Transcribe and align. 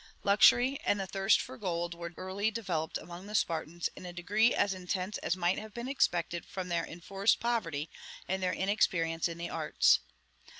Luxury 0.23 0.79
and 0.83 0.99
the 0.99 1.05
thirst 1.05 1.39
for 1.39 1.59
gold 1.59 1.93
were 1.93 2.11
early 2.17 2.49
developed 2.49 2.97
among 2.97 3.27
the 3.27 3.35
Spartans 3.35 3.87
in 3.95 4.03
a 4.03 4.11
degree 4.11 4.51
as 4.51 4.73
intense 4.73 5.19
as 5.19 5.37
might 5.37 5.59
have 5.59 5.75
been 5.75 5.87
expected 5.87 6.43
from 6.47 6.69
their 6.69 6.83
enforced 6.83 7.39
poverty 7.39 7.87
and 8.27 8.41
their 8.41 8.51
inexperience 8.51 9.27
in 9.27 9.37
the 9.37 9.51
arts. 9.51 9.99